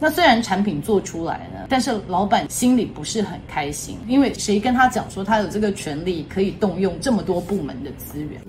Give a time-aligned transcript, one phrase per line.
[0.00, 8.40] 那虽然产品做出来了，但是老板心里不是很开心，因为谁跟他讲说他有这个权利可以动用这么多部门的资源？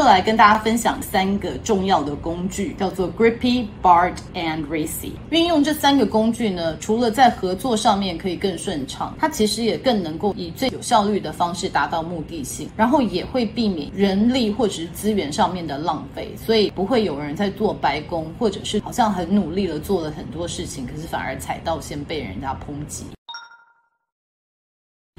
[0.00, 5.10] 就来跟大家分享三个重要的工具，叫做 Grippy、Bard and Racy。
[5.28, 23.04] 运用这三个工具呢，除了在合作上面可以更顺畅，它其实也更能够以最有效率的方式达到目的性，然后也会避免人力或者是资源上面的浪费，所以不会有人在做白工，或者是好像很努力的做了很多事情，可是反而踩到线被人家抨击。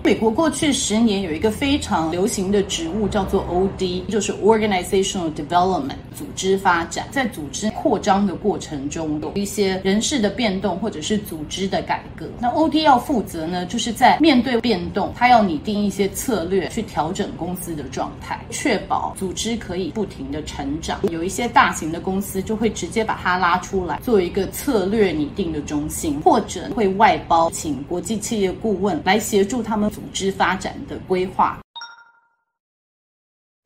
[0.04, 7.08] 美国过去十年有一个非常流行的职务叫做 OD，就是 Organizational Development，组织发展。
[7.12, 12.28] 在组织扩张的过程中，有一些人事的变动或者是组织的改革。
[12.40, 21.00] 那 OD 要负责呢，就是在面对变动，他要拟定一些策略去调整公司的状态，确保组织可以不停的成长。
[21.12, 29.91] 有一些大型的公司就会直接把它拉出来做一个策略拟定的中心，或者会外包请国际企业顾问来协助他们。
[29.92, 31.60] 组织发展的规划。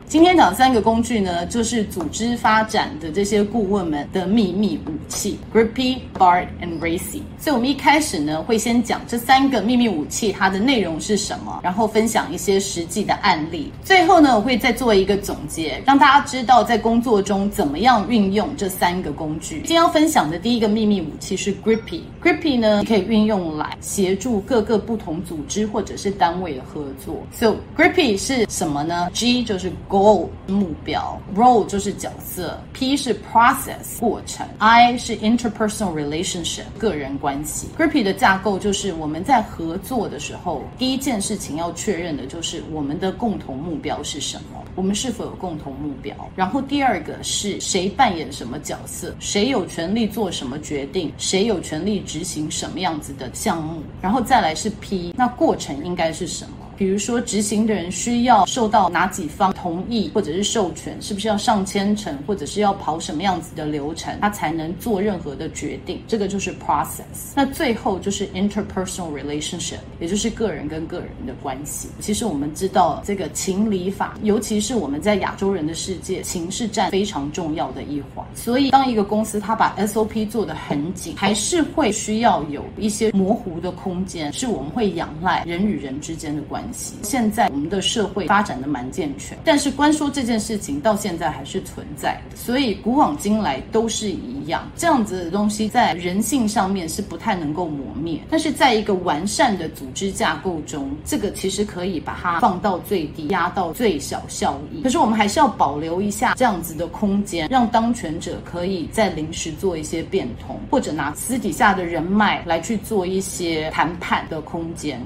[0.07, 7.21] 今天讲三个工具呢，就是组织发展的这些顾问们的秘密武器：Grippy、Bard and Racy。
[7.39, 13.71] 所以，我们一开始呢，会先讲这三个秘密武器它的内容是什么，然后分享一些实际的案例。
[13.83, 19.55] 最后呢，我会再做一个总结，让大家知道在工作中怎么样运用这三个工具。
[19.57, 22.01] 今天要分享的第一个秘密武器是 Grippy。
[22.21, 27.17] Grippy 呢，可以运用来协助各个不同组织或者是单位的合作。
[27.31, 37.69] So Grippy 是什么呢？G 就是 Goal 目标，Role 就是角色，P 是 Process 过程，I 是 Interpersonal Relationship 个人关系。
[37.77, 46.13] Grippy 的架构就是我们在合作的时候，第一件事情要确认的就是我们的共同目标是什么，我们是否有共同目标。
[46.35, 53.81] 然后第二个是谁扮演什么角色，谁有权利做什么决定，谁有权利执行什么样子的项目。
[54.01, 56.64] 然后再来是 P，那过程应该是什么？
[56.77, 60.95] 比如说，执行的人需要受到哪几方同意或者是授权？
[61.01, 66.01] 是不是要上千层，或者是要跑什么样子的流程，他才能做任何的决定？
[66.07, 67.33] 这个就是 process。
[67.35, 71.87] 那最后就是 interpersonal relationship，也就是个人跟个人的关系。
[71.99, 78.25] 其实我们知道，这个情理法，尤其是我们在亚洲人的世界，情是占非常重要的一环。
[78.35, 86.64] 所以，当一个公司他把 SOP 做得很紧，还是会需要有一些模糊的空间，是我们会仰赖人与人之间的关系。
[86.73, 104.81] 现在我们的社会发展的蛮健全，但是关说这件事情到现在还是存在的，所以古往今来都是一样，这样子的东西在人性上面是不太能够磨灭，但是在一个完善的组织架构中，这个其实可以把它放到最低，压到最小效益。
[104.83, 115.01] 可是我们还是要保留一下这样子的空间，让当权者可以在临时做一些变通，或者拿私底下的人脉来去做一些谈判的空间。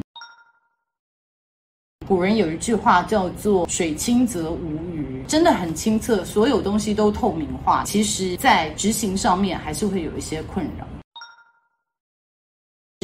[2.10, 10.99] 古人有一句话叫做“水清则无鱼”，真的很清澈，所有东西都透明化，其实在执行上面还是会有一些困扰。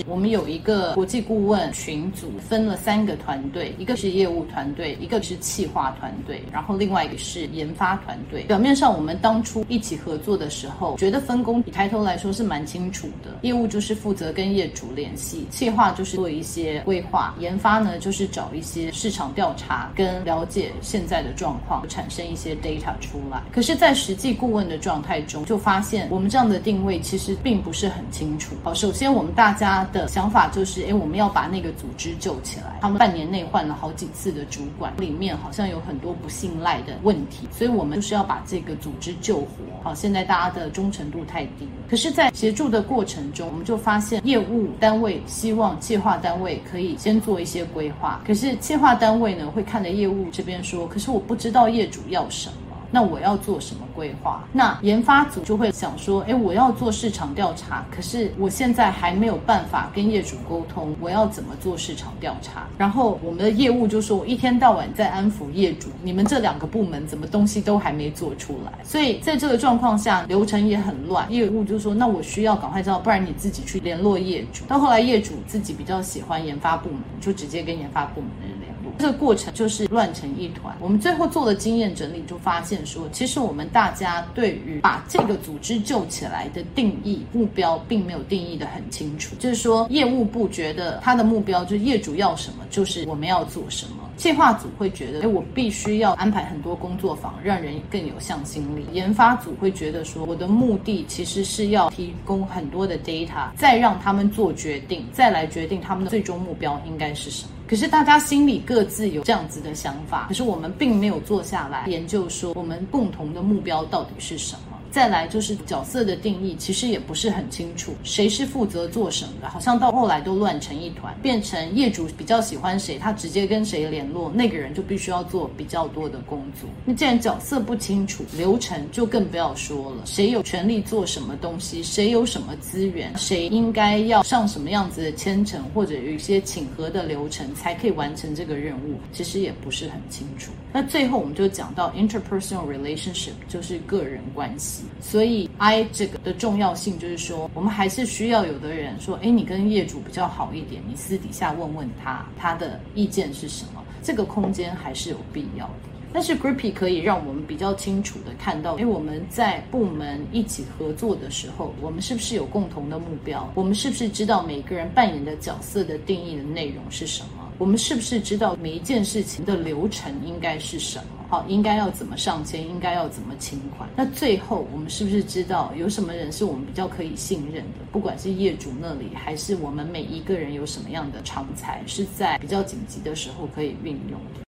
[0.09, 8.44] 我们有一个国际顾问群组，分了三个团队，一个是业务团队，一个是企划团队，然后另外一个是研发团队。
[8.44, 13.39] 表面上我们当初一起合作的时候，觉得分工比抬头来说是蛮清楚的。
[13.44, 23.41] 业务就是负责跟业主联系，企划就是做一些规划，研发呢就是找一些市场调查跟了解现在的状况，产生一些 data 出来。
[23.50, 28.57] 可是，在实际顾问的状态中，就发现我们这样的定位其实并不是很清楚。
[28.62, 29.84] 好，首先我们大家。
[29.91, 32.78] 的想法就是，哎，我们要把那个组织救起来。
[32.81, 39.47] 他们半年内换了好几次的主管，里面好像有很多不信赖的问题，所以我们就是要把这个组织救活。
[39.84, 41.68] 好，现在大家的忠诚度太低。
[41.90, 52.56] 可是，在协助的过程中，我们就发现业务单位希望计划单位可以先做一些规划，可是计划单位呢会看着业务这边说，可是我不知道业主要什么。
[52.95, 54.42] 那我要做什么规划？
[54.53, 62.65] 那研发组就会想说，诶，我要做市场调查，可是我现在还没有办法跟业主沟通，我要怎么做市场调查？
[62.77, 68.71] 然后我们的业务就说，我一天到晚在安抚业主，你们这两个部门怎么东西都还没做出来？
[68.81, 71.30] 所以在这个状况下，流程也很乱。
[71.30, 74.63] 业务就说，那我需要赶快知道，不然你自己去联络业主。
[74.69, 78.75] 到后来业主自己比较喜欢研发部门，就直接跟研发部门的人联。
[78.97, 80.75] 这个过程就是乱成一团。
[80.80, 89.36] 我们最后做了经验整理，就发现说，其实我们大家对于把这个组织救起来的定义目标，并没有定义的很清楚。
[89.38, 94.09] 就是说，业务部觉得他的目标就是业主要什么，就是我们要做什么。
[94.18, 98.86] 计划组会觉得，哎，我必须要安排很多工作坊，让人更有向心力。
[98.94, 107.50] 研发组会觉得说，我的目的其实是要提供很多的 data，再让他们做决定，再来决定他们的最终目标应该是什么。
[107.67, 114.75] 可是大家心里各自有这样子的想法，可是我们并没有坐下来研究说，我们共同的目标到底是什么。
[114.95, 126.69] 再来就是角色的定义，其实也不是很清楚，谁是负责做什么的，好像到后来都乱成一团，变成业主比较喜欢谁，他直接跟谁联络，那个人就必须要做比较多的工作。
[126.86, 140.53] 那既然角色不清楚，流程就更不要说了，谁有权利做什么东西，谁有什么资源，谁应该要上什么样子的签呈，或者有一些请核的流程才可以完成这个任务，其实也不是很清楚。
[140.71, 144.84] 那最后我们就讲到 interpersonal relationship，就是个人关系。
[145.01, 153.83] 所以，I 这个的重要性就是说，我们还是需要有的人说，诶，你跟业主比较好一点，你私底下问问他，他的意见是什么？
[154.01, 155.73] 这个空间还是有必要的。
[156.13, 163.51] 但是，Grippy 可以让我们比较清楚的看到，诶，我们在部门一起合作的时候，我们是不是有共同的目标？
[163.53, 167.44] 我们是不是知道每个人扮演的角色的定义的内容是什么？
[167.57, 171.25] 我们是不是知道每一件事情的流程应该是什么？
[171.30, 172.68] 好，应该要怎么上签？
[172.68, 173.90] 应该要怎么清款？
[173.96, 177.80] 那最后我们是不是知道有什么人是我们比较可以信任的？
[177.92, 184.44] 不管是业主那里，还是我们每一个人有什么样的常才，是在比较紧急的时候可以运用的？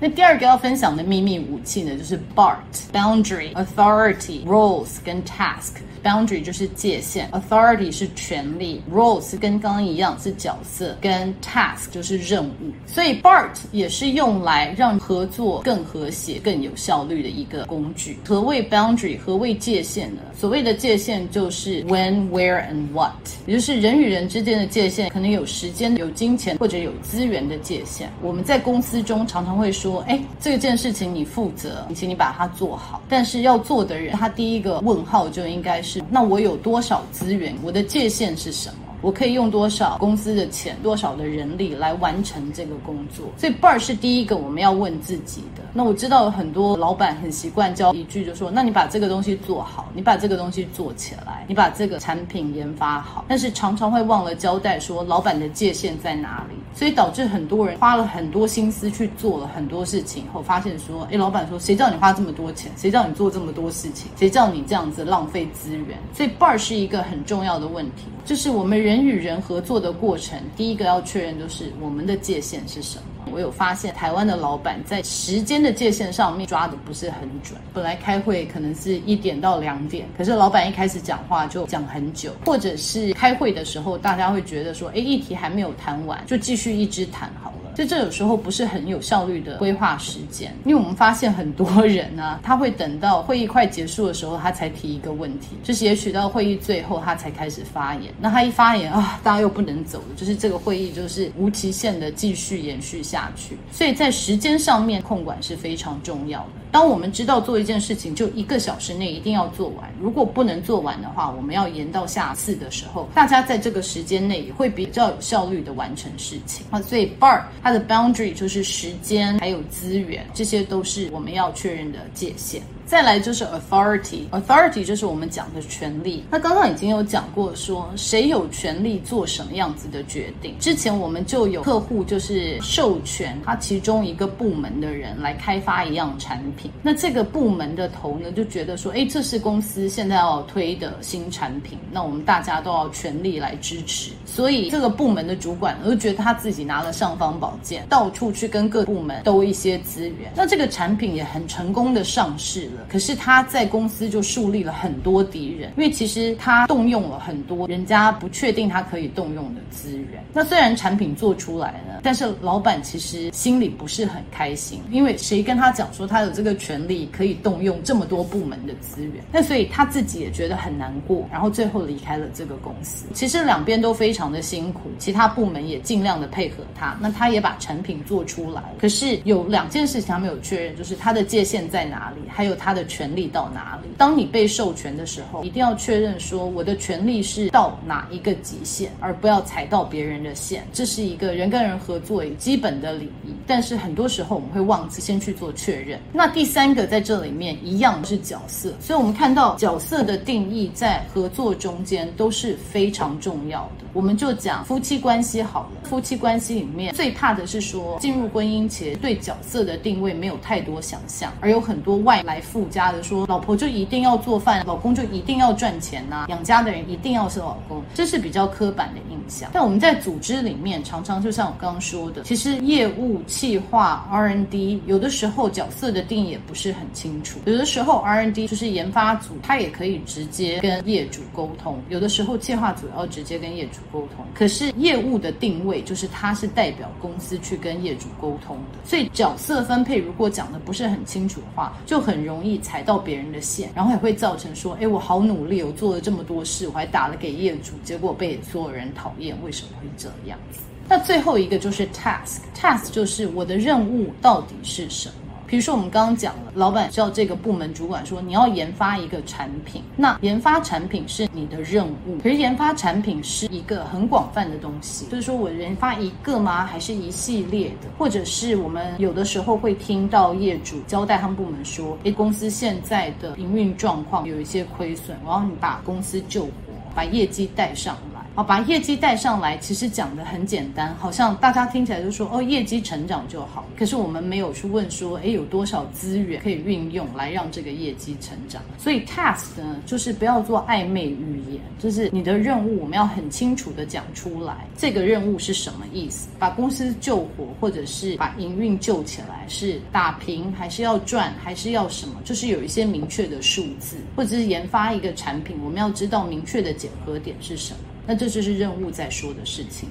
[0.00, 5.72] 那第二个要分享的秘密武器呢，就是 BART：Boundary、Authority、Roles 跟 Task。
[6.00, 12.72] Boundary 就是界限，Authority 是权力，Roles 跟刚刚一样是角色，跟 Task 就是任务。
[12.86, 18.16] 所以 BART 也是用来让合作更和谐、更有效率的一个工具。
[18.24, 19.18] 何谓 Boundary？
[19.18, 20.22] 何谓界限呢？
[20.38, 23.16] 所谓的界限就是 When、Where and What，
[23.46, 28.08] 也就是人与人之间的界限，可能有时间、有金钱或者有资源的界限。
[28.22, 36.02] 我们在公司中常常会说：“说哎，这件事情你负责，请你把它做好。”但是要做的人，他第一个问号就应该是。
[36.10, 37.56] 那我有多少资源？
[37.62, 38.87] 我的界限是什么？
[39.00, 43.26] 我可以用多少公司的钱、多少的人力来完成这个工作？
[43.36, 45.62] 所以 bar 是第一个我们要问自己的。
[45.72, 62.72] 那我知道有很多老板很习惯教一句，就说：“那你把这个东西做好，你把这个东西做起来，你把这个产品研发好。”但是常常会忘了交代说老板的界限在哪里，所以导致很多人花了很多心思去做了很多事情后，发现说：“诶，老板说，谁叫你花这么多钱？
[62.76, 64.10] 谁叫你做这么多事情？
[64.16, 68.87] 谁叫你这样子浪费资源？”所以 bar 是一个很重要的问题，就是我们人。
[68.88, 73.04] 人与人合作的过程，第一个要确认就是我们的界限是什么。
[73.30, 77.60] 我有发现，台湾的老板在时间的界限上面抓的不是很准。
[77.74, 87.78] 本来开会可能是一点到两点，可是老板一开始讲话就讲很久，或者是开会的时候，大家会觉得说，哎，议题还没有谈完，就继续一直谈好了。
[87.78, 98.12] 所以这有时候不是很有效率的规划时间，因为我们发现很多人呢、他会等到会议快结束的时候，他才提一个问题，就是也许到会议最后他才开始发言。
[98.20, 103.56] 那他一发言啊，大家又不能走了，就是这个会议就是无期限的继续延续下去。
[103.70, 106.48] 所以在时间上面控管是非常重要的。
[106.70, 116.82] 当我们知道做一件事情就一个小时内一定要做完，如果不能做完的话，我们要延到下次的时候，大家在这个时间内也会比较有效率的完成事情啊。
[116.82, 122.62] 所以 BART 它的 boundary 就是时间还有资源，这些都是我们要确认的界限。
[122.88, 126.24] 再来就是 authority，authority 就是我们讲的权利。
[126.30, 130.58] 那刚刚已经有讲过说，谁有权利做什么样子的决定？
[130.58, 136.70] 之前我们就有客户就是授权他其中一个部门的人来开发一样产品。
[136.82, 144.12] 那这个部门的头呢就觉得说，诶，这是公司现在要推的新产品，那我们大家都要全力来支持。
[144.24, 150.32] 所以这个部门的主管就觉得他自己拿了尚方宝剑，到处去跟各部门兜一些资源。
[150.34, 152.77] 那这个产品也很成功的上市了。
[152.88, 160.24] 可是他在公司就树立了很多敌人，因为其实他动用了很多人家不确定他可以动用的资源。
[160.32, 169.24] 那虽然产品做出来了，但是老板其实心里不是很开心，因为谁跟他讲说他有这个权利可以动用这么多部门的资源？
[169.32, 173.06] 那所以他自己也觉得很难过，然后最后离开了这个公司。
[173.12, 178.62] 其实两边都非常的辛苦，其他部门也尽量的配合他，那他也把产品做出来。
[178.78, 182.67] 可是有两件事情他没有确认，就是他的界限在哪里，还有他。
[182.68, 183.88] 他的权利到哪里。
[183.96, 190.66] 当你被授权的时候，一定要确认说我的权利是到哪一个极限，而不要踩到别人的线。
[190.70, 193.32] 这是一个人跟人合作基本的礼仪。
[193.46, 195.98] 但是很多时候我们会忘记先去做确认。
[196.12, 203.86] 那第三个在这里面一样是角色，所以我们看到角色的定义在合作中间都是非常重要的。
[203.94, 219.48] 我们就讲夫妻关系好了，夫妻关系里面最怕的是说进入婚姻前对角色的定位没有太多想象，而有很多外来附加的说，老婆就一定要做饭，老公就一定要赚钱呐、养家的人一定要是老公，这是比较刻板的印象。
[219.52, 234.26] 但我们在组织里面常常就像我刚刚说的，其实业务、企划、R&D 有的时候角色的定义也不是很清楚，有的时候 R&D 就是研发组，他也可以直接跟业主沟通，有的时候企划组要直接跟业主沟通。
[234.34, 250.60] 可是业务的定位就是他是代表公司去跟业主沟通的，所以角色分配如果讲的不是很清楚的话，就很容易踩到别人的线，然后也会造成说，哎，我好努力，我做了这么多事，我还打了给业主，结果被所有人讨厌，为什么会这样子？
[250.88, 255.27] 那最后一个就是 task，task 就是我的任务到底是什么？
[255.48, 262.18] 比如说，我们刚刚讲了，老板叫这个部门主管说，你要研发一个产品，那研发产品是你的任务。
[262.22, 266.66] 可是研发产品是一个很广泛的东西，就是说我研发一个吗？
[266.66, 267.88] 还是一系列的？
[267.96, 276.50] 或者是我们有的时候会听到业主交代他们部门说，诶，公司现在的营运状况有一些亏损，然后你把公司救活，
[276.94, 277.96] 把业绩带上。
[278.38, 283.66] 好，把业绩带上来，其实讲的很简单，好像大家听起来就说哦，业绩成长就好。
[283.76, 288.62] 可是我们没有去问说，诶，有多少资源可以运用来让这个业绩成长？
[288.78, 296.28] 所以 task 呢，就是不要做暧昧语言，就是你的任务我们要很清楚的讲出来，这个任务是什么意思？
[296.38, 302.14] 把公司救活，或者是把营运救起来，是打平还是要赚，还是要什么？
[302.24, 307.80] 就是有一些明确的数字，或者是研发一个产品，我们要知道明确的检核点是什么。
[308.08, 309.86] 那这就是任务在说的事情。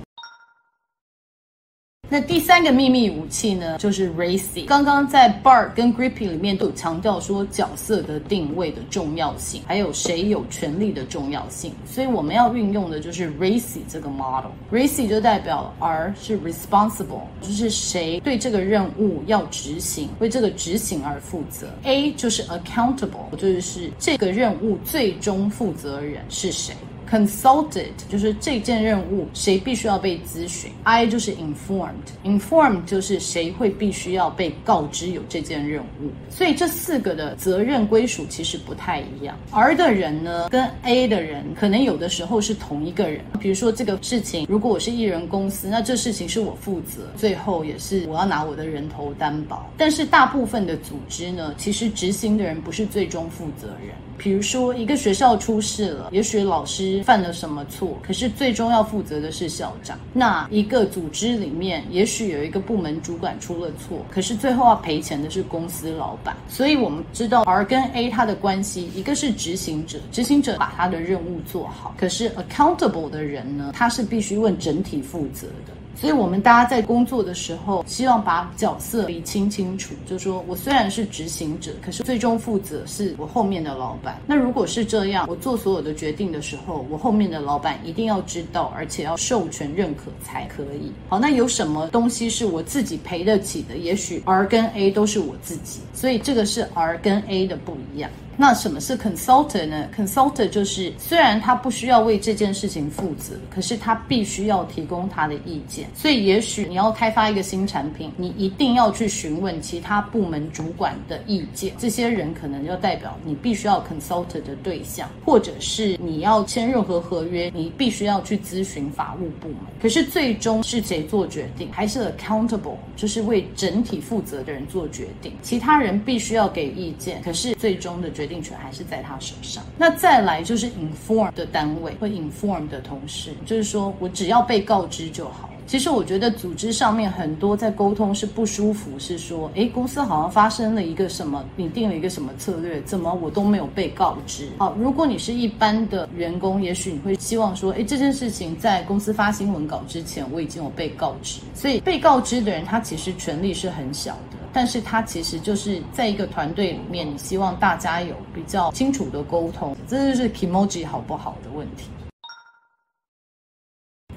[2.09, 4.65] 那第三个秘密武器呢，就是 Racy。
[4.65, 11.75] 刚刚在 Bar 跟 GRIPPY 里面都有强调说角色的定位的重要性，还有谁有权利的重要性。
[11.85, 14.49] 所以我们要运用的就是 Racy 这个 model。
[14.71, 21.67] Racy 就代表 R 是 responsible，就是谁对这个任务要执行，为这个执行而负责。
[21.83, 26.73] A 就是 accountable，就是这个任务最终负责人是谁。
[27.09, 39.37] Consulted 就是这件任务谁必须要被咨询，I 就是 informed，informed 就是谁会必须要被告知有这件任务，所以这四个的责任归属其实不太一样。
[39.51, 49.71] R 的人呢，跟 A 的人可能有的时候是同一个人，比如说这个事情，如果我是艺人公司，那这事情是我负责，最后也是我要拿我的人头担保。
[49.77, 53.95] 但是大部分的组织呢，其实执行的人不是最终负责人。
[54.17, 57.03] 比如说一个学校出事了，也许老师。
[57.03, 57.97] 犯了什么错？
[58.01, 59.97] 可是最终要负责的是校长。
[60.13, 66.35] 那一个组织里面，也许有一个部门主管出了错，可是最后要赔钱的是公司老板。
[66.47, 71.95] 所以我们知道 R 跟 A 它的关系，一个是执行者，执行者把他的任务做好。
[71.97, 75.73] 可是 accountable 的人呢，他是必须问整体负责的。
[75.99, 79.95] 所以，我们大家在工作的时候，希望把角色理清清楚。
[80.05, 84.21] 就说我虽然是执行者，可是最终负责是我后面的老板。
[84.27, 90.91] 那如果是这样，我做所有的决定的时候，我后面的老板一定要知道，而且要授权认可才可以。
[91.09, 93.77] 好，那有什么东西是我自己赔得起的？
[93.77, 98.09] 也许 R 跟 A 都是我自己，所以这个是 R 跟 A 的不一样。
[98.39, 105.89] 那什么是 consultant 呢？consultant 就是虽然他不需要为这件事情负责，可是他必须要提供他的意见。
[105.95, 111.73] 所以也许你要开发一个新产品，你一定要去询问其他部门主管的意见。
[111.79, 119.57] 这些人可能要代表你必须要 consultant 的对象，或者是你要签任何合约，你必须要去咨询法务部门。
[119.81, 121.69] 可是最终是谁做决定？
[121.71, 125.33] 还是 accountable，就是为整体负责的人做决定。
[125.41, 129.63] 其他人必须要给意见，可是最终的决决定权还是在他手上。
[129.77, 135.49] 那再来就是 inform 的单位会 inform 的同事，就是说我只要被告知就好。
[135.65, 144.49] 其实我觉得组织上面很多在沟通是不舒服，是说，诶，公司好像发生了一个什么，你定了一个什么策略，怎么我都没有被告知？
[144.57, 151.39] 好，如果你是一般的员工，也许你会希望说，诶，这件事情在公司发新闻稿之前，我已经有被告知。
[151.53, 154.36] 所以被告知的人，他其实权力是很小的。
[154.57, 161.83] 但是他其实就是在一个团队里面，你希望大家有比较清楚的沟通，这就是 emoji 好不好的问题。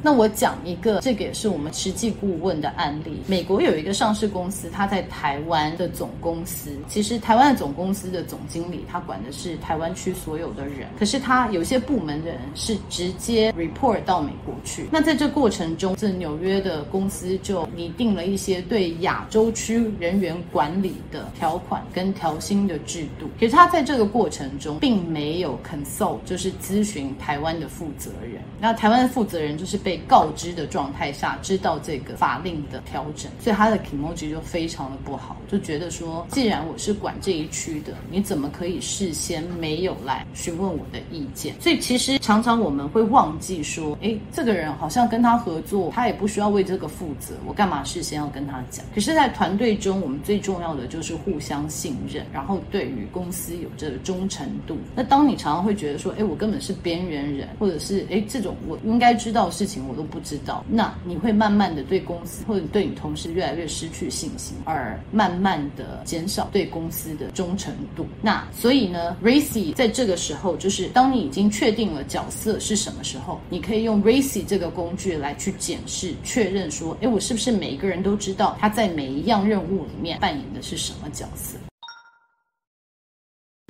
[0.02, 3.22] 那我讲一个，这个也是我们实际顾问的案例。
[3.26, 14.86] 美国有一个上市公司，它在台湾的总公司，其实台湾的总公司的总经理，他管的是台湾区所有的人，可是他有些部门的人是直接 report 到美国去。
[14.90, 23.26] 那在这过程中，这纽约的公司就拟定了一些对亚洲区人员管理的条款跟调薪的制度。
[23.38, 28.40] 可是他在这个过程中，并没有 consult，就是咨询台湾的负责人。
[28.60, 41.56] 那台湾的负责人就是被被告知的状态下，知道这个法令的调整，所以他的 e m o 就非常的不好，就觉得说，既然我是管这一区的，你怎么可以事先没有来询问我的意见？
[41.58, 48.86] 所以其实常常我们会忘记说，诶，这个人好像跟他合作，他也不需要为这个负责，我干嘛事先要跟他讲？
[48.94, 54.78] 可是，在团队中，我们最重要的就是互相信任，然后对于公司有这个忠诚度。
[54.94, 68.06] 那当你常常会觉得说，诶，我根本是边缘人，或者是诶，这种我应该知道事情我都不知道，那你会慢慢的对公司或者对你同事越来越失去信心，而慢慢的减少对公司的忠诚度。
[68.22, 81.56] 那所以呢，Racy 在这个时候，就是当你已经确定了角色是什么时候，你可以用 Racy 这个工具来去检视、确认说，诶，我是不是每一个人都知道他在每一样任务里面扮演的是什么角色？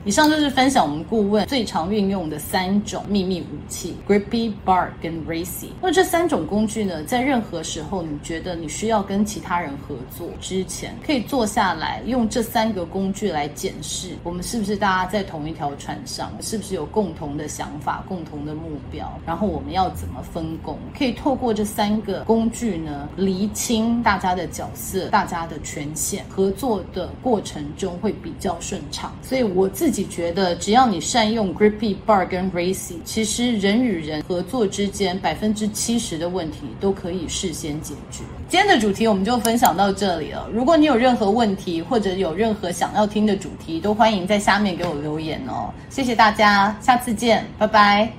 [0.06, 5.66] 以上就是分享我们顾问最常运用的三种秘密武器：Grippy、BART 跟 Racy。
[5.82, 20.78] 那这三种工具呢，在任何时候你觉得你需要跟其他人合作之前，可以坐下来用这三个工具来检视我们是不是大家在同一条船上，是不是有共同的想法、共同的目标，然后我们要怎么分工？
[20.96, 29.14] 可以透过这三个工具呢，厘清大家的角色、大家的权限，合作的过程中会比较顺畅。
[29.22, 29.89] 所以我自己。
[29.90, 38.22] 自己觉得，只要你善用 Grippy、bar 跟 racy，其实人与人合作之间百分之七十的问题都可以事先解决。
[38.48, 40.48] 今天的主题我们就分享到这里了。
[40.52, 45.74] 如果你有任何问题，或者有任何想要听的主题，都欢迎在下面给我留言哦。
[45.88, 48.12] 谢谢大家，下次见，拜拜。